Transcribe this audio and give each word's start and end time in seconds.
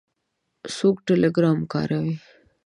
څوک 0.75 0.95
ټیلیګرام 1.05 1.59
کاروي؟ 1.71 2.15